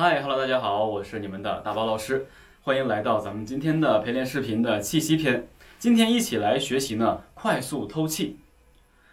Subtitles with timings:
[0.00, 2.26] 嗨，Hello，大家好，我是你们的大宝老师，
[2.62, 5.46] 欢迎来到咱们今天的陪练视频的气息篇。
[5.78, 8.38] 今天一起来学习呢，快速透气。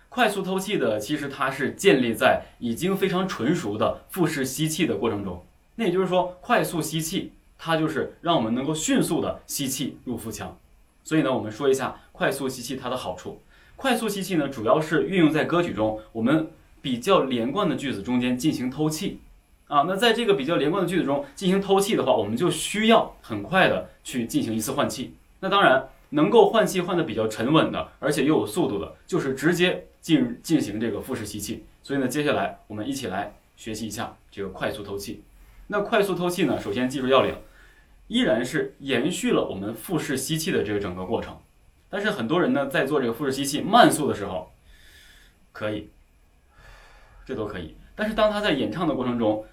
[0.08, 5.46] 快速透气的，其实它是建立在已经非常纯熟的腹式吸气的过程中。
[5.76, 10.58] 那也就是说，快速吸气，它就是让我们能够迅速的吸气入腹腔。
[11.04, 13.42] 所以呢，我们说一下快速吸气它的好处。
[13.76, 16.50] 快速吸气呢，主要是运用在歌曲中，我们
[16.82, 19.20] 比较连贯的句子中间进行透气。
[19.68, 25.14] 啊，那在这个比较连贯的句子中进行偷气的话，我们就需要很快的去进行一次换气。
[25.42, 31.66] 那当然，能够换气换的比较沉稳的，而且又有速度的，就是直接进进行这个腹式吸气。
[31.84, 35.22] 所以呢，接下来我们一起来学习一下这个快速透气。
[35.68, 37.36] 那快速透气呢，首先记住要领，
[38.08, 41.38] 依然是延续了我们腹式吸气的这个整个过程。
[41.90, 44.50] 但是很多人呢，在做这个腹式吸气慢速的时候，
[45.52, 45.90] 可以，
[47.26, 47.76] 这都可以。
[47.96, 49.46] 但是当他在演唱的过程中，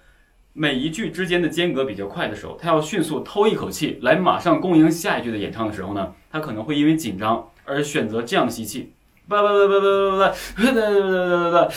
[0.57, 8.93] 每一句之间的间隔比较快的时候，他要迅速偷一口气来马上供应下一句的演唱的时候呢，他可能会因为紧张而选择这样的吸气，
[9.27, 11.73] 吧吧吧吧吧吧吧吧吧吧，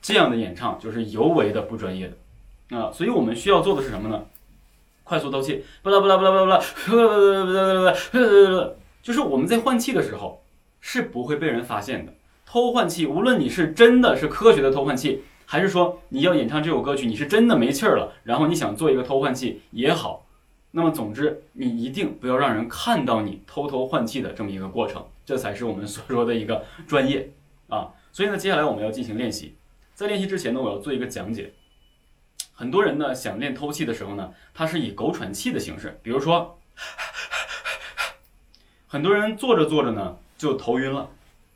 [0.00, 4.24] 这样的演唱就是尤为的不专业的啊，所以我们需要做的是什么呢？
[5.04, 8.70] 快速透气，巴拉巴拉巴拉巴拉巴拉巴拉巴拉巴拉巴拉，
[9.02, 10.42] 就是我们在换气的时候
[10.80, 12.14] 是不会被人发现的。
[12.46, 15.24] 偷换气，无论你是真的是科学的偷换气。
[15.46, 20.26] 还是说你要演唱这首歌曲，你是真的没气儿了，然后你想做一个偷换气也好，
[20.72, 27.30] 那么总之你一定不要让人看到你偷偷换气的这么一个过程，这才是我们所说的一个专业
[27.68, 27.94] 啊。
[28.12, 29.54] 所以呢，接下来我们要进行练习，
[29.94, 31.52] 在练习之前呢，我要做一个讲解。
[32.52, 36.58] 很多人呢想练偷气的时候呢，他是以狗喘气的形式，比如说，
[38.88, 41.10] 很多人做着做着呢就头晕了，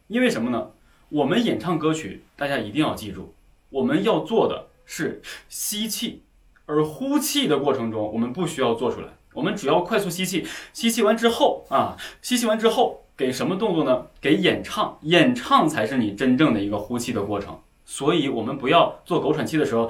[0.07, 0.71] 因为什么呢？
[1.09, 3.35] 我们演唱歌曲，大家一定要记住。
[3.71, 6.23] 我们要做的是吸气，
[6.67, 9.07] 而呼气的过程中，我们不需要做出来。
[9.33, 14.07] 我们只要快速吸气，吸气完之后啊，吸气完之后给什么动作呢？
[14.21, 17.57] 给演唱，演唱才是你真正的一个呼气的过程。
[17.85, 19.89] 所以，我们不要做狗喘气的时候，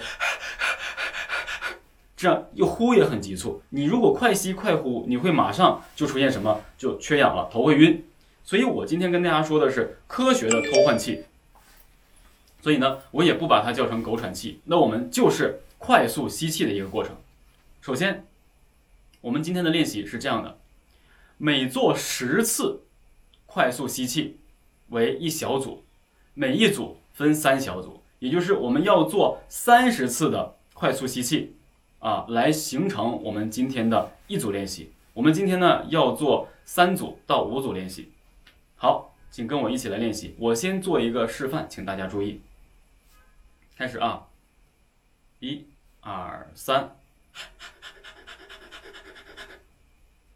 [2.17, 3.63] 这样又呼也很急促。
[3.71, 6.61] 你如果快吸快呼，你会马上就出现什么？
[6.77, 8.05] 就缺氧了，头会晕。
[8.45, 11.25] 所以我今天跟大家说的是科学的偷换气。
[12.63, 17.17] 所以呢，我也不把它叫成狗喘气，那我们就是快速吸气的一个过程。
[17.81, 18.27] 首先，
[19.23, 20.59] 我们今天的练习是这样的：
[21.39, 22.83] 每做十次
[23.47, 24.37] 快速吸气
[24.91, 25.83] 为一小组，
[26.35, 31.55] 每一组分三小组，也就是我们要做三十次的快速吸气
[31.99, 34.91] 啊，来形成我们今天的一组练习。
[35.15, 38.11] 我们今天呢要做三组到五组练习。
[38.77, 40.35] 好，请跟我一起来练习。
[40.39, 42.41] 我先做一个示范，请大家注意。
[43.81, 44.27] 开始啊，
[45.39, 45.65] 一、
[46.03, 46.95] 二、三，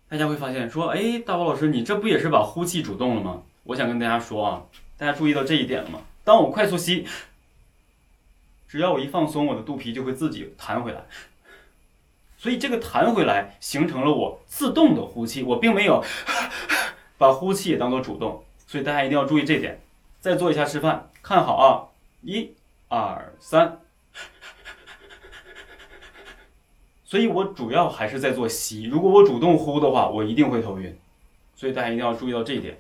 [0.08, 3.42] 大家会发现说，哎，大宝老师，你这不也是把呼气主动了吗？
[3.64, 4.62] 我想跟大家说啊，
[4.96, 6.00] 大家注意到这一点了吗？
[6.24, 7.06] 当我快速吸，
[8.66, 11.04] 只要我一放松，我的肚皮就会自己弹回来，
[12.38, 16.02] 所以这个弹回来形成了我自动的呼气，我并没有
[17.18, 19.78] 把呼气也当做主动，所以大家一定要注意这点。
[20.18, 22.54] 再做一下示范，看好啊，一。
[22.94, 23.80] 二三，
[27.04, 28.84] 所以我主要还是在做吸。
[28.84, 30.96] 如果我主动呼的话，我一定会头晕，
[31.56, 32.78] 所以大家一定要注意到这一点。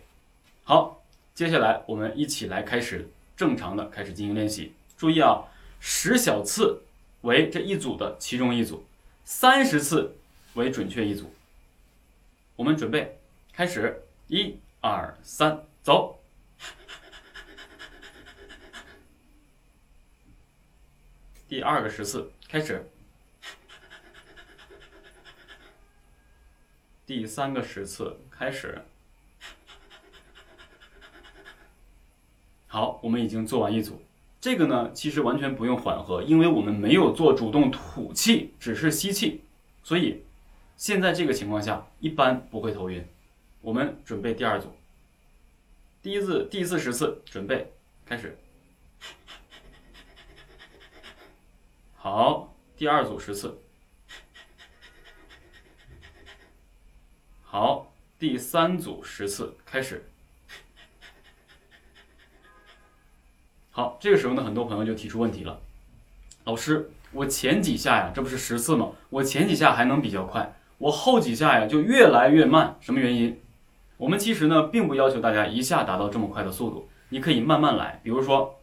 [0.62, 1.02] 好，
[1.34, 4.72] 接下来我们一起来开始正常的开始进行练习。
[4.96, 5.42] 注意啊，
[5.80, 6.80] 十小次
[7.22, 8.84] 为这一组的其中一组，
[9.24, 10.16] 三十次
[10.54, 11.34] 为准确一组。
[12.54, 13.18] 我们准备
[13.52, 16.20] 开始，一二三，走。
[21.46, 22.90] 第二个十次开始，
[27.04, 28.82] 第三个十次开始。
[32.66, 34.02] 好，我们已经做完一组。
[34.40, 39.42] 这个呢，其实完全不用缓和，因为我们没有做主动吐气，只是吸气，
[39.82, 40.22] 所以
[40.76, 43.06] 现在这个情况下一般不会头晕。
[43.60, 44.74] 我们准备第二组，
[46.02, 47.72] 第一次第四十次准备
[48.04, 48.36] 开始。
[52.04, 53.62] 好，第二组十次。
[57.40, 60.04] 好，第三组十次开始。
[63.70, 65.62] 好，这个时候呢，很多朋友就提出问题了，
[66.44, 68.90] 老师，我前几下呀，这不是十次吗？
[69.08, 73.40] 我前几下还能比较快，我后几下呀就越来越慢，什么原因？
[73.96, 78.60] 我们其实呢，并不要求大家一下达到这么快的速度，你可以慢慢来，比如说。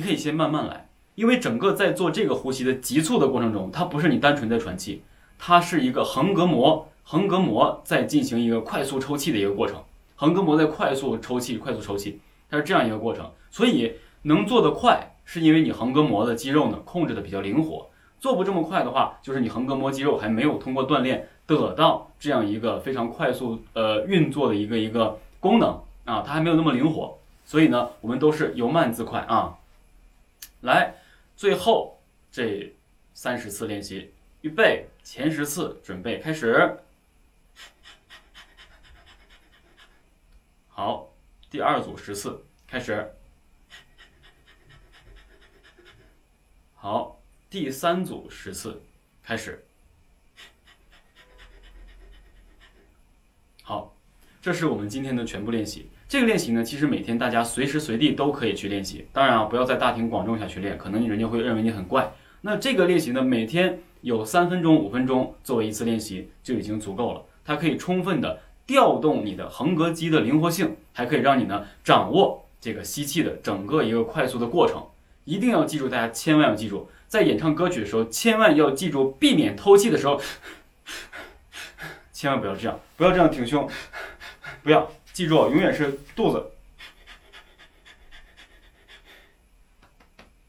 [0.00, 5.02] 你可以先慢慢来，因为整个在做这个呼吸的急促的过程中，它不是你单纯在喘气，
[5.38, 9.76] 它是一个横膈膜，横膈膜在进行一个快速抽气的一个过程，
[10.16, 12.18] 横膈膜在快速抽气，快速抽气，
[12.48, 13.92] 它是这样一个过程，所以
[14.22, 17.86] 能做得快，是因为你横膈膜的肌肉呢控制的比较灵活。
[18.18, 27.18] 做不这么快的话，就是你横膈膜肌肉还没有通过锻炼得到这样一个非常快速呃运作的一个一个功能啊，它还没有那么灵活。
[27.44, 29.56] 所以呢，我们都是由慢自快啊。
[30.60, 30.94] 来，
[31.36, 32.74] 最后这
[33.14, 34.12] 三十次练习，
[34.42, 36.78] 预备，前十次准备开始。
[40.68, 41.12] 好，
[41.50, 43.14] 第二组十次开始。
[46.74, 47.16] 好。
[47.50, 48.80] 第三组十次，
[49.24, 49.66] 开始。
[53.64, 53.92] 好，
[54.42, 55.88] 这是我们今天的全部练习。
[56.08, 59.06] 这个练习呢，其实每天大家随时随地都可以去练习。
[59.12, 62.10] 当然啊，不要在大庭广众下去练，可能人家会认为你很怪。
[62.40, 67.22] 那这个练习呢，每天有三分钟、五分钟作为一次练习就已经足够了。
[67.44, 74.82] 它可以充分的调动你的横膈肌的灵活性，还可以让你呢掌握这个吸气的整个一个快速的过程。
[75.26, 76.88] 一定要记住，大家千万要记住。
[77.06, 80.18] 在演唱歌曲的时候，千万要记住避免偷气的时候，
[82.10, 83.68] 千万不要这样，不要这样挺胸，
[84.62, 86.50] 不要记住，永远是肚子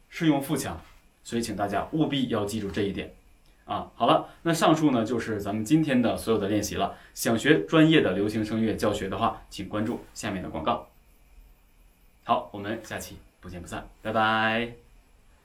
[0.08, 0.80] 是用腹腔，
[1.24, 3.12] 所以请大家务必要记住这一点
[3.64, 3.90] 啊！
[3.94, 6.96] 好了，那上述呢就是咱们今天的所有的练习了。
[7.14, 10.88] 想学专业的流行声乐教学的话，请关注下面的广告。
[12.24, 14.91] 好，我们下期不见不散，拜拜。